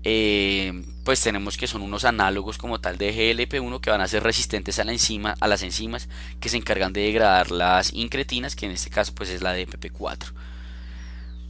eh, 0.04 0.84
pues 1.06 1.22
tenemos 1.22 1.56
que 1.56 1.68
son 1.68 1.82
unos 1.82 2.04
análogos 2.04 2.58
como 2.58 2.82
tal 2.82 2.98
de 2.98 3.16
GLP1 3.16 3.80
que 3.80 3.90
van 3.90 4.02
a 4.02 4.08
ser 4.10 4.22
resistentes 4.22 4.80
a 4.80 4.84
la 4.84 4.92
enzima, 4.92 5.38
a 5.40 5.48
las 5.48 5.64
enzimas 5.64 6.10
que 6.42 6.50
se 6.50 6.58
encargan 6.58 6.92
de 6.92 7.02
degradar 7.02 7.52
las 7.52 7.94
incretinas, 7.94 8.58
que 8.58 8.66
en 8.66 8.74
este 8.74 8.90
caso 8.90 9.16
pues 9.16 9.30
es 9.30 9.42
la 9.42 9.58
DPP4 9.58 10.34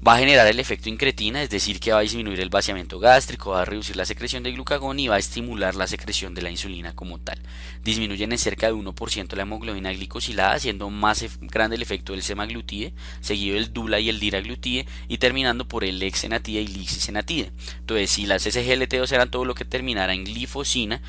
va 0.05 0.15
a 0.15 0.17
generar 0.17 0.48
el 0.48 0.60
efecto 0.60 0.89
incretina, 0.89 1.43
es 1.43 1.51
decir, 1.51 1.79
que 1.79 1.91
va 1.91 2.00
a 2.00 2.01
disminuir 2.01 2.39
el 2.39 2.50
vaciamiento 2.50 2.98
gástrico, 3.00 3.51
va 3.51 3.62
a 3.62 3.65
reducir 3.65 3.96
la 3.96 4.05
secreción 4.05 4.41
de 4.41 4.51
glucagón 4.51 5.00
y 5.00 5.08
va 5.08 5.15
a 5.15 5.20
estimular 5.20 5.75
la 5.75 5.86
secreción 5.86 6.34
de 6.34 6.41
la 6.41 6.50
insulina 6.50 6.96
como 6.96 7.20
tal. 7.20 7.39
Disminuyen 7.84 8.31
en 8.31 8.39
cerca 8.39 8.65
de 8.65 8.74
1% 8.74 9.36
la 9.36 9.43
hemoglobina 9.43 9.91
glicosilada, 9.91 10.53
haciendo 10.53 10.89
más 10.89 11.24
grande 11.41 11.75
el 11.75 11.84
efecto 11.84 12.13
del 12.13 12.24
semaglutide, 12.24 12.93
seguido 13.20 13.55
del 13.55 13.74
dula 13.74 14.00
y 14.00 14.10
el 14.10 14.20
diraglutide 14.20 14.88
y 15.08 15.20
terminando 15.20 15.67
por 15.67 15.84
el 15.84 16.00
lexenatide 16.00 16.62
y 16.62 16.67
lixisenatide. 16.67 17.51
Entonces, 17.79 18.10
si 18.10 18.25
las 18.25 18.46
SGLT2 18.48 19.12
eran 19.12 19.29
todo 19.29 19.46
lo 19.46 19.53
que 19.53 19.65
terminara 19.65 20.15
en 20.15 20.24
glifosina, 20.24 21.01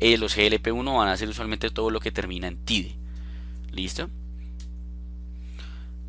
eh, 0.00 0.16
los 0.16 0.36
GLP1 0.36 0.96
van 0.96 1.08
a 1.08 1.16
ser 1.18 1.28
usualmente 1.28 1.68
todo 1.68 1.90
lo 1.90 2.00
que 2.00 2.12
termina 2.12 2.48
en 2.48 2.56
tide. 2.64 2.94
¿Listo? 3.72 4.08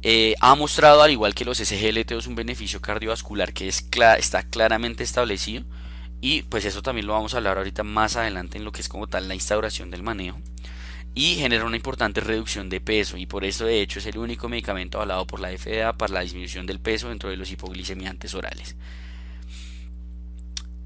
Eh, 0.02 0.36
ha 0.40 0.56
mostrado, 0.56 1.02
al 1.02 1.12
igual 1.12 1.36
que 1.36 1.46
los 1.46 1.60
SGLT2, 1.60 2.28
un 2.28 2.36
beneficio 2.36 2.82
cardiovascular 2.82 3.54
que 3.54 3.68
es 3.68 3.86
está 4.18 4.44
claramente 4.44 5.04
establecido. 5.04 5.64
Y 6.22 6.44
pues 6.44 6.66
eso 6.66 6.82
también 6.82 7.08
lo 7.08 7.14
vamos 7.14 7.34
a 7.34 7.38
hablar 7.38 7.58
ahorita 7.58 7.84
más 7.84 8.16
adelante 8.16 8.58
en 8.58 8.66
lo 8.66 8.72
que 8.72 8.82
es 8.82 8.90
como 8.90 9.08
tal 9.08 9.28
la 9.28 9.36
instauración 9.36 9.92
del 9.92 10.04
manejo. 10.04 10.40
Y 11.16 11.36
genera 11.36 11.66
una 11.66 11.76
importante 11.76 12.22
reducción 12.22 12.70
de 12.70 12.82
peso. 12.82 13.18
Y 13.18 13.26
por 13.26 13.44
eso 13.46 13.66
de 13.66 13.82
hecho 13.82 14.00
es 14.00 14.06
el 14.06 14.18
único 14.18 14.48
medicamento 14.50 14.98
avalado 14.98 15.26
por 15.28 15.40
la 15.40 15.50
FDA 15.50 15.94
para 15.98 16.14
la 16.14 16.22
disminución 16.22 16.66
del 16.66 16.80
peso 16.80 17.10
dentro 17.10 17.30
de 17.30 17.38
los 17.38 17.52
hipoglicemiantes 17.52 18.34
orales. 18.34 18.76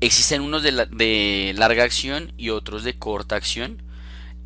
Existen 0.01 0.41
unos 0.41 0.63
de 0.63 1.53
larga 1.55 1.83
acción 1.83 2.33
y 2.37 2.49
otros 2.49 2.83
de 2.83 2.97
corta 2.97 3.35
acción. 3.35 3.81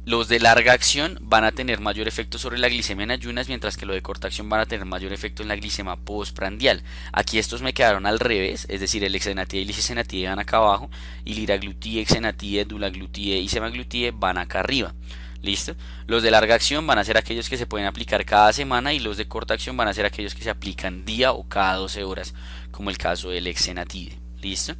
Los 0.07 0.29
de 0.29 0.39
larga 0.39 0.71
acción 0.71 1.17
van 1.19 1.43
a 1.43 1.51
tener 1.51 1.81
mayor 1.81 2.07
efecto 2.07 2.37
sobre 2.37 2.57
la 2.57 2.69
glicemia 2.69 3.03
en 3.03 3.11
ayunas, 3.11 3.49
mientras 3.49 3.75
que 3.75 3.85
los 3.85 3.93
de 3.93 4.01
corta 4.01 4.27
acción 4.27 4.47
van 4.47 4.61
a 4.61 4.65
tener 4.65 4.85
mayor 4.85 5.11
efecto 5.11 5.43
en 5.43 5.49
la 5.49 5.57
glicemia 5.57 5.97
postprandial. 5.97 6.81
Aquí 7.11 7.39
estos 7.39 7.61
me 7.61 7.73
quedaron 7.73 8.05
al 8.05 8.17
revés, 8.17 8.67
es 8.69 8.79
decir, 8.79 9.03
el 9.03 9.15
exenatide 9.15 9.59
y 9.59 9.61
el 9.63 9.67
lisenatide 9.67 10.29
van 10.29 10.39
acá 10.39 10.57
abajo, 10.57 10.89
y 11.25 11.33
liraglutide, 11.33 11.99
exenatide, 11.99 12.63
dulaglutide 12.63 13.35
y 13.35 13.49
semaglutide 13.49 14.11
van 14.11 14.37
acá 14.37 14.61
arriba. 14.61 14.93
¿Listo? 15.41 15.75
Los 16.05 16.23
de 16.23 16.31
larga 16.31 16.55
acción 16.55 16.87
van 16.87 16.99
a 16.99 17.03
ser 17.03 17.17
aquellos 17.17 17.49
que 17.49 17.57
se 17.57 17.67
pueden 17.67 17.85
aplicar 17.85 18.23
cada 18.23 18.53
semana 18.53 18.93
y 18.93 18.99
los 18.99 19.17
de 19.17 19.27
corta 19.27 19.55
acción 19.55 19.75
van 19.75 19.89
a 19.89 19.93
ser 19.93 20.05
aquellos 20.05 20.35
que 20.35 20.43
se 20.43 20.49
aplican 20.49 21.03
día 21.03 21.33
o 21.33 21.49
cada 21.49 21.75
12 21.75 22.05
horas, 22.05 22.33
como 22.71 22.91
el 22.91 22.97
caso 22.97 23.29
del 23.29 23.45
exenatide. 23.45 24.17
¿Listo? 24.41 24.73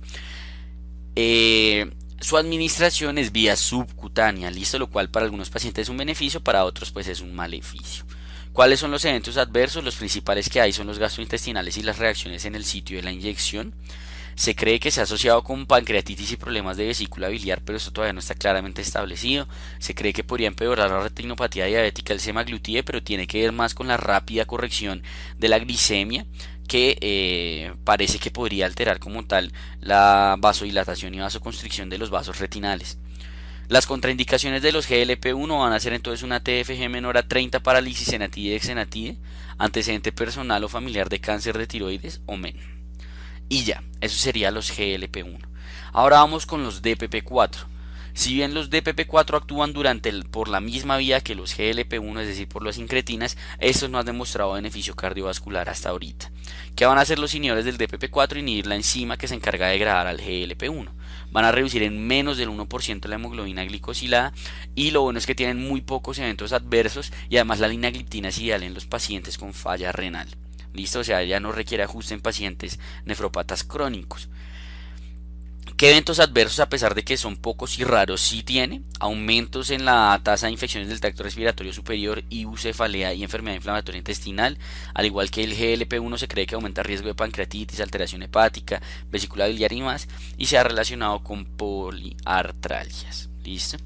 Eh, 1.17 1.91
su 2.19 2.37
administración 2.37 3.17
es 3.17 3.31
vía 3.31 3.55
subcutánea, 3.55 4.49
listo, 4.49 4.79
lo 4.79 4.87
cual 4.87 5.09
para 5.09 5.25
algunos 5.25 5.49
pacientes 5.49 5.83
es 5.83 5.89
un 5.89 5.97
beneficio, 5.97 6.41
para 6.41 6.65
otros 6.65 6.91
pues 6.91 7.07
es 7.07 7.21
un 7.21 7.35
maleficio. 7.35 8.05
¿Cuáles 8.53 8.79
son 8.79 8.89
los 8.89 9.05
eventos 9.05 9.37
adversos? 9.37 9.83
Los 9.83 9.97
principales 9.97 10.49
que 10.49 10.59
hay 10.59 10.73
son 10.73 10.87
los 10.87 10.97
gastrointestinales 10.97 11.77
y 11.77 11.83
las 11.83 11.99
reacciones 11.99 12.43
en 12.45 12.55
el 12.55 12.65
sitio 12.65 12.97
de 12.97 13.03
la 13.03 13.11
inyección. 13.11 13.75
Se 14.33 14.55
cree 14.55 14.79
que 14.79 14.89
se 14.89 14.99
ha 14.99 15.03
asociado 15.03 15.43
con 15.43 15.67
pancreatitis 15.67 16.31
y 16.31 16.37
problemas 16.37 16.75
de 16.77 16.87
vesícula 16.87 17.27
biliar, 17.27 17.61
pero 17.63 17.77
esto 17.77 17.91
todavía 17.91 18.13
no 18.13 18.19
está 18.19 18.33
claramente 18.33 18.81
establecido. 18.81 19.47
Se 19.77 19.93
cree 19.93 20.13
que 20.13 20.23
podría 20.23 20.47
empeorar 20.47 20.89
la 20.89 21.01
retinopatía 21.01 21.65
diabética 21.65 22.13
el 22.13 22.19
semaglutide, 22.19 22.83
pero 22.83 23.03
tiene 23.03 23.27
que 23.27 23.41
ver 23.41 23.51
más 23.51 23.75
con 23.75 23.87
la 23.87 23.97
rápida 23.97 24.45
corrección 24.45 25.03
de 25.37 25.49
la 25.49 25.59
glicemia 25.59 26.25
que 26.67 26.97
eh, 27.01 27.73
parece 27.83 28.19
que 28.19 28.31
podría 28.31 28.65
alterar 28.65 28.99
como 28.99 29.25
tal 29.25 29.53
la 29.81 30.35
vasodilatación 30.37 31.13
y 31.13 31.19
vasoconstricción 31.19 31.89
de 31.89 31.97
los 31.97 32.09
vasos 32.09 32.39
retinales. 32.39 32.97
Las 33.69 33.85
contraindicaciones 33.85 34.61
de 34.61 34.71
los 34.71 34.89
GLP-1 34.89 35.59
van 35.59 35.73
a 35.73 35.79
ser 35.79 35.93
entonces 35.93 36.23
una 36.23 36.41
TFG 36.41 36.89
menor 36.89 37.17
a 37.17 37.27
30 37.27 37.59
para 37.61 37.81
lisisenatide 37.81 38.51
y 38.51 38.53
exenatide, 38.53 39.17
antecedente 39.57 40.11
personal 40.13 40.63
o 40.63 40.69
familiar 40.69 41.09
de 41.09 41.19
cáncer 41.19 41.57
de 41.57 41.67
tiroides 41.67 42.21
o 42.27 42.37
men. 42.37 42.55
Y 43.49 43.63
ya, 43.63 43.83
eso 43.99 44.17
sería 44.17 44.51
los 44.51 44.71
GLP-1. 44.71 45.39
Ahora 45.91 46.17
vamos 46.17 46.45
con 46.45 46.63
los 46.63 46.81
DPP-4. 46.81 47.65
Si 48.17 48.33
bien 48.33 48.55
los 48.55 48.71
DPP4 48.71 49.37
actúan 49.37 49.73
durante 49.73 50.11
por 50.23 50.47
la 50.47 50.59
misma 50.59 50.97
vía 50.97 51.21
que 51.21 51.35
los 51.35 51.55
GLP1, 51.55 52.21
es 52.21 52.27
decir, 52.27 52.47
por 52.47 52.63
las 52.65 52.79
incretinas, 52.79 53.37
estos 53.59 53.91
no 53.91 53.99
han 53.99 54.07
demostrado 54.07 54.53
beneficio 54.53 54.95
cardiovascular 54.95 55.69
hasta 55.69 55.89
ahorita. 55.89 56.31
¿Qué 56.75 56.87
van 56.87 56.97
a 56.97 57.01
hacer 57.01 57.19
los 57.19 57.35
inhibidores 57.35 57.65
del 57.65 57.77
DPP4? 57.77 58.39
Inhibir 58.39 58.65
la 58.65 58.75
enzima 58.75 59.17
que 59.17 59.27
se 59.27 59.35
encarga 59.35 59.67
de 59.67 59.73
degradar 59.73 60.07
al 60.07 60.19
GLP1. 60.19 60.89
Van 61.29 61.45
a 61.45 61.51
reducir 61.51 61.83
en 61.83 62.07
menos 62.07 62.37
del 62.37 62.49
1% 62.49 63.05
la 63.05 63.15
hemoglobina 63.15 63.63
glicosilada 63.65 64.33
y 64.73 64.89
lo 64.89 65.03
bueno 65.03 65.19
es 65.19 65.27
que 65.27 65.35
tienen 65.35 65.59
muy 65.59 65.81
pocos 65.81 66.17
eventos 66.17 66.53
adversos 66.53 67.13
y 67.29 67.35
además 67.35 67.59
la 67.59 67.67
linagliptina 67.67 68.29
es 68.29 68.39
ideal 68.39 68.63
en 68.63 68.73
los 68.73 68.87
pacientes 68.87 69.37
con 69.37 69.53
falla 69.53 69.91
renal. 69.91 70.27
Listo, 70.73 71.01
o 71.01 71.03
sea, 71.03 71.23
ya 71.23 71.39
no 71.39 71.51
requiere 71.51 71.83
ajuste 71.83 72.15
en 72.15 72.21
pacientes 72.21 72.79
nefrópatas 73.05 73.63
crónicos. 73.63 74.27
¿Qué 75.77 75.91
eventos 75.91 76.19
adversos, 76.19 76.59
a 76.59 76.69
pesar 76.69 76.95
de 76.95 77.03
que 77.03 77.17
son 77.17 77.37
pocos 77.37 77.77
y 77.77 77.83
raros, 77.83 78.19
sí 78.19 78.41
tiene? 78.41 78.81
Aumentos 78.99 79.69
en 79.69 79.85
la 79.85 80.19
tasa 80.23 80.47
de 80.47 80.53
infecciones 80.53 80.89
del 80.89 80.99
tracto 80.99 81.21
respiratorio 81.21 81.71
superior, 81.71 82.23
cefalea 82.57 83.13
y 83.13 83.21
enfermedad 83.21 83.57
inflamatoria 83.57 83.99
intestinal. 83.99 84.57
Al 84.95 85.05
igual 85.05 85.29
que 85.29 85.43
el 85.43 85.55
GLP-1 85.55 86.17
se 86.17 86.27
cree 86.27 86.47
que 86.47 86.55
aumenta 86.55 86.81
el 86.81 86.87
riesgo 86.87 87.09
de 87.09 87.13
pancreatitis, 87.13 87.79
alteración 87.79 88.23
hepática, 88.23 88.81
vesícula 89.11 89.45
biliar 89.45 89.71
y 89.71 89.81
más, 89.81 90.07
y 90.35 90.47
se 90.47 90.57
ha 90.57 90.63
relacionado 90.63 91.23
con 91.23 91.45
poliartralgias. 91.45 93.29
¿Listo? 93.43 93.77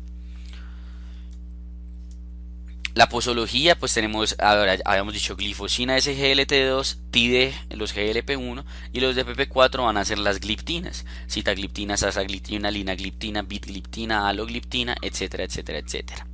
La 2.93 3.07
posología, 3.07 3.79
pues 3.79 3.93
tenemos, 3.93 4.35
ahora 4.37 4.77
habíamos 4.83 5.13
dicho 5.13 5.37
glifosina 5.37 5.95
SGLT2, 5.95 6.97
TIDE, 7.09 7.53
los 7.69 7.95
GLP1 7.95 8.65
y 8.91 8.99
los 8.99 9.15
DPP4 9.15 9.85
van 9.85 9.95
a 9.95 10.03
ser 10.03 10.19
las 10.19 10.41
gliptinas, 10.41 11.05
citagliptina, 11.29 11.95
sasagliptina, 11.95 12.69
linagliptina, 12.69 13.43
bitgliptina, 13.43 14.27
alogliptina, 14.27 14.97
etcétera, 15.01 15.45
etcétera, 15.45 15.79
etcétera. 15.79 16.27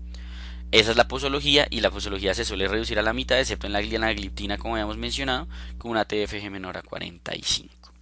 Esa 0.72 0.92
es 0.92 0.98
la 0.98 1.08
posología 1.08 1.68
y 1.70 1.82
la 1.82 1.92
posología 1.92 2.34
se 2.34 2.44
suele 2.44 2.68
reducir 2.68 2.98
a 2.98 3.04
la 3.04 3.14
mitad, 3.14 3.40
excepto 3.40 3.68
en 3.68 3.74
la 3.74 3.82
linagliptina, 3.82 4.58
como 4.58 4.74
habíamos 4.74 4.98
mencionado, 4.98 5.48
con 5.78 5.92
una 5.92 6.06
TFG 6.06 6.50
menor 6.50 6.78
a 6.78 6.82
45. 6.82 7.94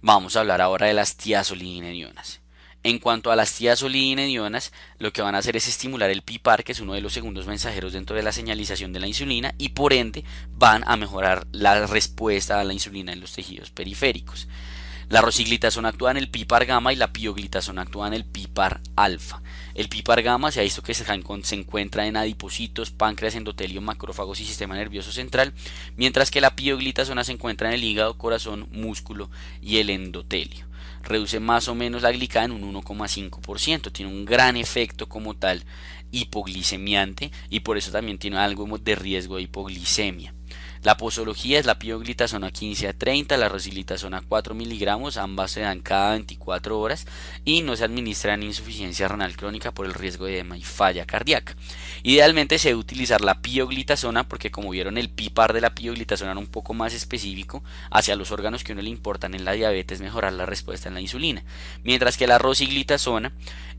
Vamos 0.00 0.34
a 0.34 0.40
hablar 0.40 0.62
ahora 0.62 0.86
de 0.86 0.94
las 0.94 1.16
tiazolinedionas. 1.16 2.40
En 2.86 3.00
cuanto 3.00 3.32
a 3.32 3.36
las 3.36 3.52
tiazolidinedionas, 3.52 4.72
lo 5.00 5.12
que 5.12 5.20
van 5.20 5.34
a 5.34 5.38
hacer 5.38 5.56
es 5.56 5.66
estimular 5.66 6.08
el 6.08 6.22
PIPAR, 6.22 6.62
que 6.62 6.70
es 6.70 6.78
uno 6.78 6.94
de 6.94 7.00
los 7.00 7.12
segundos 7.12 7.48
mensajeros 7.48 7.92
dentro 7.92 8.14
de 8.14 8.22
la 8.22 8.30
señalización 8.30 8.92
de 8.92 9.00
la 9.00 9.08
insulina, 9.08 9.56
y 9.58 9.70
por 9.70 9.92
ende 9.92 10.22
van 10.56 10.84
a 10.86 10.96
mejorar 10.96 11.48
la 11.50 11.84
respuesta 11.88 12.60
a 12.60 12.62
la 12.62 12.72
insulina 12.72 13.12
en 13.12 13.18
los 13.18 13.32
tejidos 13.32 13.70
periféricos. 13.70 14.46
La 15.08 15.20
rosiglitazona 15.20 15.88
actúa 15.88 16.12
en 16.12 16.16
el 16.16 16.30
PIPAR 16.30 16.64
gamma 16.64 16.92
y 16.92 16.96
la 16.96 17.12
pioglitazona 17.12 17.82
actúa 17.82 18.06
en 18.06 18.14
el 18.14 18.24
PIPAR 18.24 18.80
alfa. 18.94 19.42
El 19.74 19.88
PIPAR 19.88 20.22
gamma 20.22 20.52
se 20.52 20.60
ha 20.60 20.62
visto 20.62 20.84
que 20.84 20.94
se 20.94 21.04
encuentra 21.56 22.06
en 22.06 22.16
adipocitos, 22.16 22.92
páncreas, 22.92 23.34
endotelio, 23.34 23.80
macrófagos 23.80 24.38
y 24.38 24.44
sistema 24.44 24.76
nervioso 24.76 25.10
central, 25.10 25.52
mientras 25.96 26.30
que 26.30 26.40
la 26.40 26.54
pioglitazona 26.54 27.24
se 27.24 27.32
encuentra 27.32 27.66
en 27.66 27.74
el 27.74 27.82
hígado, 27.82 28.16
corazón, 28.16 28.68
músculo 28.70 29.28
y 29.60 29.78
el 29.78 29.90
endotelio 29.90 30.65
reduce 31.06 31.40
más 31.40 31.68
o 31.68 31.74
menos 31.74 32.02
la 32.02 32.12
glicada 32.12 32.46
en 32.46 32.52
un 32.52 32.74
1,5%. 32.74 33.92
Tiene 33.92 34.12
un 34.12 34.24
gran 34.24 34.56
efecto 34.56 35.08
como 35.08 35.34
tal 35.34 35.64
hipoglicemiante 36.10 37.30
y 37.50 37.60
por 37.60 37.76
eso 37.76 37.90
también 37.90 38.18
tiene 38.18 38.38
algo 38.38 38.66
de 38.78 38.94
riesgo 38.94 39.36
de 39.36 39.42
hipoglicemia. 39.42 40.34
La 40.82 40.96
posología 40.96 41.58
es 41.58 41.66
la 41.66 41.78
pioglitazona 41.78 42.50
15 42.50 42.88
a 42.88 42.92
30, 42.92 43.36
la 43.36 43.48
rosilitazona 43.48 44.22
4 44.26 44.54
miligramos, 44.54 45.16
ambas 45.16 45.50
se 45.50 45.60
dan 45.60 45.80
cada 45.80 46.10
24 46.12 46.78
horas 46.78 47.06
y 47.44 47.62
no 47.62 47.76
se 47.76 47.84
administran 47.84 48.42
insuficiencia 48.42 49.08
renal 49.08 49.36
crónica 49.36 49.72
por 49.72 49.86
el 49.86 49.94
riesgo 49.94 50.26
de 50.26 50.34
edema 50.34 50.56
y 50.56 50.62
falla 50.62 51.06
cardíaca. 51.06 51.56
Idealmente 52.02 52.58
se 52.58 52.68
debe 52.68 52.80
utilizar 52.80 53.20
la 53.20 53.40
pioglitazona 53.40 54.28
porque 54.28 54.50
como 54.50 54.70
vieron 54.70 54.98
el 54.98 55.10
PIPAR 55.10 55.52
de 55.52 55.60
la 55.60 55.74
pioglitazona 55.74 56.32
era 56.32 56.40
un 56.40 56.46
poco 56.46 56.74
más 56.74 56.94
específico 56.94 57.62
hacia 57.90 58.16
los 58.16 58.30
órganos 58.30 58.64
que 58.64 58.72
uno 58.72 58.82
le 58.82 58.90
importan 58.90 59.34
en 59.34 59.44
la 59.44 59.52
diabetes 59.52 60.00
mejorar 60.00 60.32
la 60.32 60.46
respuesta 60.46 60.88
en 60.88 60.94
la 60.94 61.00
insulina, 61.00 61.44
mientras 61.82 62.16
que 62.16 62.26
la 62.26 62.38
rosiglitazona 62.38 63.32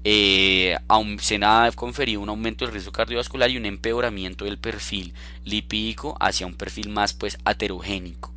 eh, 0.10 0.78
se 1.20 1.40
ha 1.44 1.70
conferido 1.76 2.22
un 2.22 2.30
aumento 2.30 2.64
del 2.64 2.72
riesgo 2.72 2.94
cardiovascular 2.94 3.50
y 3.50 3.58
un 3.58 3.66
empeoramiento 3.66 4.46
del 4.46 4.58
perfil 4.58 5.14
lipídico 5.44 6.16
hacia 6.22 6.48
un 6.48 6.54
perfil 6.54 6.88
más 6.88 7.14
pues 7.14 7.38
aterogénico. 7.44 8.34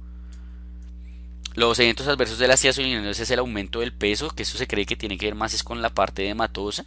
Los 1.54 1.78
eventos 1.78 2.08
adversos 2.08 2.38
de 2.38 2.48
las 2.48 2.60
tiazolininas 2.60 3.20
es 3.20 3.30
el 3.30 3.38
aumento 3.38 3.78
del 3.78 3.92
peso, 3.92 4.30
que 4.30 4.42
eso 4.42 4.58
se 4.58 4.66
cree 4.66 4.84
que 4.84 4.96
tiene 4.96 5.16
que 5.16 5.26
ver 5.26 5.36
más 5.36 5.54
es 5.54 5.62
con 5.62 5.80
la 5.80 5.90
parte 5.90 6.28
hematosa, 6.28 6.86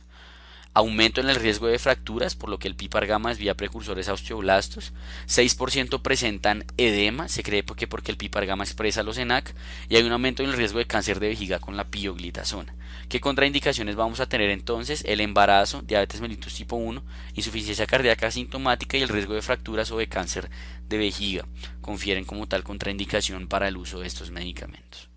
aumento 0.73 1.21
en 1.21 1.29
el 1.29 1.37
riesgo 1.37 1.67
de 1.67 1.79
fracturas, 1.79 2.35
por 2.35 2.49
lo 2.49 2.59
que 2.59 2.67
el 2.67 2.75
PIPAR 2.75 3.05
gamma 3.05 3.31
es 3.31 3.37
vía 3.37 3.55
precursores 3.55 4.09
a 4.09 4.13
osteoblastos, 4.13 4.91
6% 5.29 6.01
presentan 6.01 6.65
edema, 6.75 7.29
se 7.29 7.43
cree 7.43 7.63
que 7.63 7.87
porque 7.87 8.11
el 8.11 8.17
PIPAR 8.17 8.45
gamma 8.45 8.65
expresa 8.65 9.01
los 9.01 9.17
ENAC, 9.17 9.55
y 9.87 9.95
hay 9.95 10.03
un 10.03 10.11
aumento 10.11 10.43
en 10.43 10.49
el 10.49 10.57
riesgo 10.57 10.79
de 10.79 10.87
cáncer 10.87 11.21
de 11.21 11.29
vejiga 11.29 11.59
con 11.59 11.77
la 11.77 11.85
pioglitazona. 11.85 12.73
¿Qué 13.09 13.19
contraindicaciones 13.19 13.95
vamos 13.95 14.19
a 14.19 14.27
tener 14.27 14.49
entonces? 14.49 15.03
El 15.05 15.21
embarazo, 15.21 15.81
diabetes 15.81 16.21
mellitus 16.21 16.55
tipo 16.55 16.75
1, 16.75 17.03
insuficiencia 17.35 17.85
cardíaca 17.85 18.27
asintomática 18.27 18.97
y 18.97 19.01
el 19.01 19.09
riesgo 19.09 19.33
de 19.33 19.41
fracturas 19.41 19.91
o 19.91 19.97
de 19.97 20.07
cáncer 20.07 20.49
de 20.87 20.97
vejiga. 20.97 21.45
Confieren 21.81 22.25
como 22.25 22.47
tal 22.47 22.63
contraindicación 22.63 23.47
para 23.47 23.67
el 23.67 23.77
uso 23.77 23.99
de 23.99 24.07
estos 24.07 24.31
medicamentos. 24.31 25.09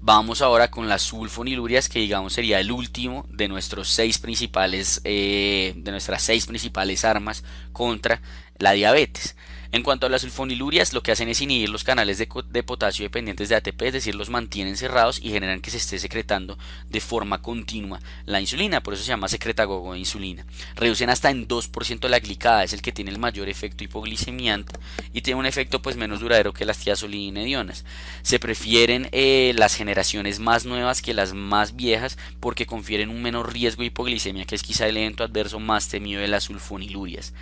Vamos 0.00 0.42
ahora 0.42 0.70
con 0.70 0.88
las 0.88 1.02
sulfonilurias, 1.02 1.88
que 1.88 1.98
digamos 1.98 2.32
sería 2.32 2.60
el 2.60 2.70
último 2.70 3.26
de 3.30 3.48
nuestros 3.48 3.88
seis 3.88 4.18
principales, 4.18 5.00
eh, 5.02 5.74
de 5.76 5.90
nuestras 5.90 6.22
seis 6.22 6.46
principales 6.46 7.04
armas 7.04 7.42
contra 7.72 8.22
la 8.58 8.72
diabetes. 8.72 9.34
En 9.70 9.82
cuanto 9.82 10.06
a 10.06 10.08
las 10.08 10.22
sulfonilurias, 10.22 10.94
lo 10.94 11.02
que 11.02 11.12
hacen 11.12 11.28
es 11.28 11.42
inhibir 11.42 11.68
los 11.68 11.84
canales 11.84 12.16
de, 12.16 12.62
potasio 12.62 13.04
dependientes 13.04 13.50
de 13.50 13.56
ATP, 13.56 13.82
es 13.82 13.92
decir, 13.92 14.14
los 14.14 14.30
mantienen 14.30 14.78
cerrados 14.78 15.20
y 15.22 15.28
generan 15.28 15.60
que 15.60 15.70
se 15.70 15.76
esté 15.76 15.98
secretando 15.98 16.58
de 16.88 17.00
forma 17.02 17.42
continua 17.42 18.00
la 18.24 18.40
insulina, 18.40 18.82
por 18.82 18.94
eso 18.94 19.02
se 19.02 19.10
llama 19.10 19.28
secretagogo 19.28 19.92
de 19.92 19.98
insulina. 19.98 20.46
Reducen 20.74 21.10
hasta 21.10 21.30
en 21.30 21.46
2% 21.46 22.08
la 22.08 22.18
glicada, 22.18 22.64
es 22.64 22.72
el 22.72 22.80
que 22.80 22.92
tiene 22.92 23.10
el 23.10 23.18
mayor 23.18 23.50
efecto 23.50 23.84
hipoglicemiante 23.84 24.72
y 25.12 25.20
tiene 25.20 25.38
un 25.38 25.46
efecto 25.46 25.82
pues 25.82 25.96
menos 25.96 26.20
duradero 26.20 26.54
que 26.54 26.64
las 26.64 26.78
tiazolinedionas. 26.78 27.84
Se 28.22 28.38
prefieren 28.38 29.10
eh, 29.12 29.52
las 29.54 29.74
generaciones 29.74 30.38
más 30.40 30.64
nuevas 30.64 31.02
que 31.02 31.12
las 31.12 31.34
más 31.34 31.76
viejas 31.76 32.16
porque 32.40 32.64
confieren 32.64 33.10
un 33.10 33.20
menor 33.20 33.52
riesgo 33.52 33.82
de 33.82 33.88
hipoglicemia, 33.88 34.46
que 34.46 34.54
es 34.54 34.62
quizá 34.62 34.88
el 34.88 34.96
evento 34.96 35.24
adverso 35.24 35.60
más 35.60 35.88
temido 35.88 36.22
de 36.22 36.28
las 36.28 36.44
sulfonilurias. 36.44 37.34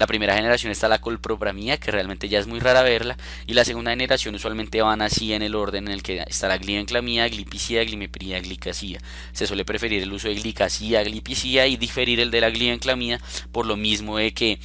La 0.00 0.06
primera 0.06 0.34
generación 0.34 0.72
está 0.72 0.88
la 0.88 0.98
colpropramida, 0.98 1.76
que 1.76 1.90
realmente 1.90 2.30
ya 2.30 2.38
es 2.38 2.46
muy 2.46 2.58
rara 2.58 2.80
verla, 2.80 3.18
y 3.46 3.52
la 3.52 3.66
segunda 3.66 3.90
generación 3.90 4.34
usualmente 4.34 4.80
van 4.80 5.02
así 5.02 5.34
en 5.34 5.42
el 5.42 5.54
orden 5.54 5.88
en 5.88 5.92
el 5.92 6.02
que 6.02 6.24
está 6.26 6.48
la 6.48 6.56
glibenclamida, 6.56 7.28
glipicida, 7.28 7.84
glimepirida, 7.84 8.40
glicacida. 8.40 9.00
Se 9.32 9.46
suele 9.46 9.66
preferir 9.66 10.02
el 10.02 10.10
uso 10.10 10.28
de 10.28 10.36
glicacida, 10.36 11.02
glipicida 11.02 11.66
y 11.66 11.76
diferir 11.76 12.18
el 12.18 12.30
de 12.30 12.40
la 12.40 12.48
glibenclamida 12.48 13.20
por 13.52 13.66
lo 13.66 13.76
mismo 13.76 14.16
de 14.16 14.32
que 14.32 14.58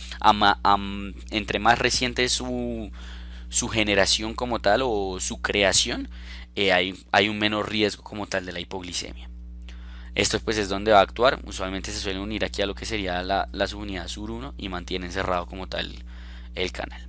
entre 1.32 1.60
más 1.60 1.80
reciente 1.80 2.30
su, 2.30 2.89
su 3.50 3.68
generación 3.68 4.36
como 4.36 4.62
tal 4.62 4.84
o 4.86 5.20
su 5.20 5.42
creación, 5.42 6.08
eh, 6.56 6.72
hay, 6.72 6.96
hay 7.12 7.27
un 7.27 7.39
menor 7.39 7.70
riesgo 7.70 8.04
como 8.04 8.25
tal 8.25 8.46
de 8.46 8.54
la 8.54 8.62
hipoglicemia. 8.62 9.35
Esto 10.15 10.39
pues 10.39 10.57
es 10.57 10.69
donde 10.69 10.93
va 10.93 11.00
a 11.00 11.03
actuar. 11.03 11.39
Usualmente 11.45 11.91
se 11.91 12.00
suelen 12.00 12.22
unir 12.22 12.45
aquí 12.45 12.62
a 12.62 12.65
lo 12.65 12.74
que 12.74 12.86
sería 12.86 13.22
la, 13.22 13.67
subunidad 13.67 14.07
sur 14.07 14.31
1 14.31 14.55
y 14.57 14.69
mantienen 14.69 15.12
cerrado 15.12 15.45
como 15.45 15.67
tal 15.67 15.93
el 16.55 16.72
canal. 16.72 17.07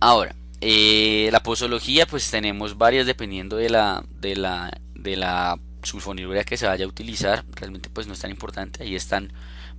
Ahora, 0.00 0.34
eh, 0.62 1.28
la 1.30 1.42
posología 1.42 2.06
pues 2.06 2.30
tenemos 2.30 2.78
varias 2.78 3.06
dependiendo 3.06 3.56
de 3.56 3.68
la, 3.68 4.04
de 4.20 4.34
la, 4.34 4.72
de 4.94 5.16
la 5.16 5.60
sulfoniluria 5.82 6.44
que 6.44 6.56
se 6.56 6.66
vaya 6.66 6.86
a 6.86 6.88
utilizar. 6.88 7.44
Realmente 7.54 7.90
pues 7.90 8.06
no 8.06 8.14
es 8.14 8.20
tan 8.20 8.30
importante. 8.30 8.82
Ahí 8.82 8.96
están 8.96 9.32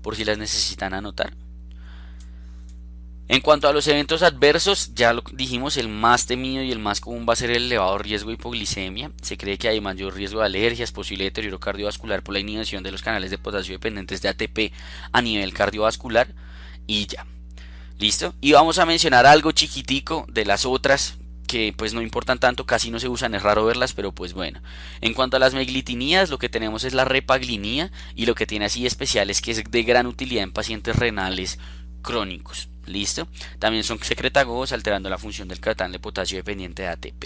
por 0.04 0.16
si 0.16 0.24
las 0.24 0.38
necesitan 0.38 0.94
anotar. 0.94 1.34
En 3.30 3.40
cuanto 3.40 3.70
a 3.70 3.74
los 3.74 3.88
eventos 3.88 4.22
adversos, 4.22 4.94
ya 4.96 5.14
lo 5.14 5.24
dijimos, 5.32 5.78
el 5.78 5.88
más 5.88 6.26
temido 6.26 6.62
y 6.62 6.72
el 6.72 6.80
más 6.80 7.00
común 7.00 7.26
va 7.28 7.34
a 7.34 7.38
ser 7.38 7.52
el 7.52 7.64
elevado 7.64 7.98
riesgo 7.98 8.30
de 8.30 8.36
hipoglicemia. 8.36 9.12
Se 9.22 9.38
cree 9.38 9.58
que 9.58 9.70
hay 9.70 9.80
mayor 9.80 10.14
riesgo 10.14 10.42
de 10.42 10.48
alergias, 10.48 10.92
posible 10.92 11.24
deterioro 11.24 11.60
cardiovascular 11.60 12.22
por 12.22 12.34
la 12.34 12.40
inhibición 12.40 12.84
de 12.84 12.92
los 12.92 13.02
canales 13.02 13.32
de 13.32 13.38
potasio 13.38 13.76
dependientes 13.76 14.22
de 14.22 14.30
ATP 14.30 14.74
a 15.14 15.22
nivel 15.22 15.54
cardiovascular 15.54 16.28
y 16.86 17.08
ya. 17.08 17.26
¿Listo? 17.98 18.36
Y 18.42 18.52
vamos 18.52 18.78
a 18.78 18.86
mencionar 18.86 19.26
algo 19.26 19.54
chiquitico 19.54 20.26
de 20.28 20.46
las 20.46 20.66
otras 20.66 21.16
que 21.48 21.74
pues 21.78 21.94
no 21.94 22.02
importan 22.02 22.40
tanto, 22.40 22.66
casi 22.66 22.90
no 22.90 23.00
se 23.00 23.08
usan, 23.08 23.36
es 23.36 23.44
raro 23.44 23.66
verlas, 23.66 23.94
pero 23.94 24.12
pues 24.12 24.34
bueno. 24.34 24.62
En 25.02 25.14
cuanto 25.14 25.38
a 25.38 25.40
las 25.40 25.54
meglitinías, 25.54 26.30
lo 26.30 26.40
que 26.40 26.50
tenemos 26.50 26.84
es 26.84 26.94
la 26.94 27.06
repaglinía 27.06 27.92
y 28.16 28.26
lo 28.26 28.36
que 28.36 28.48
tiene 28.48 28.66
así 28.66 28.86
especial 28.86 29.30
es 29.30 29.42
que 29.42 29.52
es 29.52 29.64
de 29.64 29.84
gran 29.84 30.08
utilidad 30.08 30.44
en 30.44 30.52
pacientes 30.52 30.96
renales 30.96 31.60
crónicos. 32.04 32.70
¿Listo? 32.86 33.28
También 33.60 33.84
son 33.84 33.98
secretagogos 34.04 34.74
alterando 34.74 35.10
la 35.10 35.18
función 35.18 35.48
del 35.48 35.60
catán 35.60 35.92
de 35.92 36.00
potasio 36.00 36.38
dependiente 36.38 36.84
de 36.84 36.90
ATP. 36.90 37.24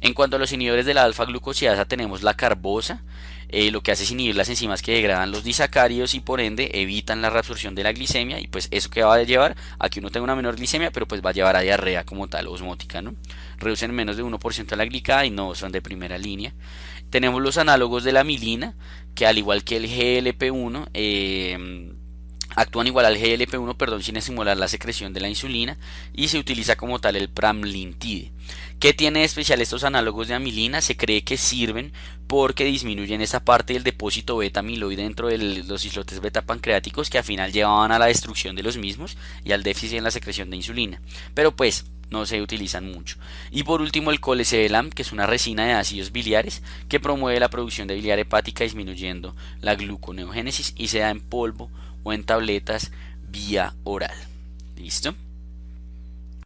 En 0.00 0.12
cuanto 0.12 0.36
a 0.36 0.38
los 0.38 0.52
inhibidores 0.52 0.84
de 0.84 0.92
la 0.92 1.04
alfa-glucosiasa 1.04 1.86
tenemos 1.86 2.22
la 2.22 2.34
carbosa, 2.34 3.02
eh, 3.48 3.70
lo 3.70 3.82
que 3.82 3.92
hace 3.92 4.02
es 4.02 4.10
inhibir 4.10 4.36
las 4.36 4.50
enzimas 4.50 4.82
que 4.82 4.92
degradan 4.92 5.30
los 5.30 5.44
disacáridos 5.44 6.14
y 6.14 6.20
por 6.20 6.40
ende 6.40 6.70
evitan 6.74 7.22
la 7.22 7.30
reabsorción 7.30 7.74
de 7.74 7.84
la 7.84 7.92
glicemia 7.92 8.38
y 8.38 8.46
pues 8.46 8.68
eso 8.70 8.90
que 8.90 9.02
va 9.02 9.14
a 9.14 9.22
llevar 9.22 9.56
a 9.78 9.88
que 9.88 10.00
uno 10.00 10.10
tenga 10.10 10.24
una 10.24 10.36
menor 10.36 10.56
glicemia 10.56 10.90
pero 10.90 11.08
pues 11.08 11.24
va 11.24 11.30
a 11.30 11.32
llevar 11.32 11.56
a 11.56 11.60
diarrea 11.60 12.04
como 12.04 12.28
tal 12.28 12.48
osmótica, 12.48 13.00
¿no? 13.00 13.14
Reducen 13.58 13.94
menos 13.94 14.18
de 14.18 14.24
1% 14.24 14.76
la 14.76 14.84
glicada 14.84 15.24
y 15.24 15.30
no 15.30 15.54
son 15.54 15.72
de 15.72 15.80
primera 15.80 16.18
línea. 16.18 16.52
Tenemos 17.08 17.40
los 17.40 17.56
análogos 17.56 18.04
de 18.04 18.12
la 18.12 18.24
milina 18.24 18.74
que 19.14 19.26
al 19.26 19.38
igual 19.38 19.64
que 19.64 19.76
el 19.76 19.88
GLP-1 19.88 20.88
eh, 20.92 21.94
actúan 22.54 22.86
igual 22.86 23.06
al 23.06 23.18
GLP-1 23.18 23.76
perdón, 23.76 24.02
sin 24.02 24.16
estimular 24.16 24.56
la 24.56 24.68
secreción 24.68 25.12
de 25.12 25.20
la 25.20 25.28
insulina 25.28 25.78
y 26.12 26.28
se 26.28 26.38
utiliza 26.38 26.76
como 26.76 27.00
tal 27.00 27.16
el 27.16 27.28
pramlintide. 27.28 28.32
¿Qué 28.78 28.92
tiene 28.92 29.20
de 29.20 29.24
especial 29.24 29.60
estos 29.60 29.84
análogos 29.84 30.28
de 30.28 30.34
amilina? 30.34 30.80
Se 30.80 30.96
cree 30.96 31.22
que 31.22 31.36
sirven 31.36 31.92
porque 32.26 32.64
disminuyen 32.64 33.20
esa 33.20 33.44
parte 33.44 33.72
del 33.72 33.84
depósito 33.84 34.36
beta 34.36 34.60
amiloide 34.60 35.02
dentro 35.02 35.28
de 35.28 35.38
los 35.38 35.84
islotes 35.84 36.20
beta 36.20 36.42
pancreáticos 36.42 37.10
que 37.10 37.18
al 37.18 37.24
final 37.24 37.52
llevaban 37.52 37.92
a 37.92 37.98
la 37.98 38.06
destrucción 38.06 38.56
de 38.56 38.62
los 38.62 38.76
mismos 38.76 39.16
y 39.44 39.52
al 39.52 39.62
déficit 39.62 39.98
en 39.98 40.04
la 40.04 40.10
secreción 40.10 40.50
de 40.50 40.56
insulina. 40.56 41.00
Pero 41.34 41.54
pues 41.54 41.84
no 42.10 42.26
se 42.26 42.42
utilizan 42.42 42.90
mucho. 42.92 43.16
Y 43.50 43.62
por 43.64 43.80
último 43.80 44.10
el 44.10 44.20
colecebelam, 44.20 44.90
que 44.90 45.02
es 45.02 45.12
una 45.12 45.26
resina 45.26 45.66
de 45.66 45.72
ácidos 45.72 46.12
biliares 46.12 46.62
que 46.88 47.00
promueve 47.00 47.40
la 47.40 47.50
producción 47.50 47.88
de 47.88 47.94
biliar 47.94 48.18
hepática 48.18 48.64
disminuyendo 48.64 49.34
la 49.60 49.74
gluconeogénesis 49.74 50.74
y 50.76 50.88
se 50.88 51.00
da 51.00 51.10
en 51.10 51.20
polvo 51.20 51.70
o 52.04 52.12
en 52.12 52.22
tabletas 52.22 52.92
vía 53.28 53.74
oral. 53.82 54.16
¿Listo? 54.76 55.14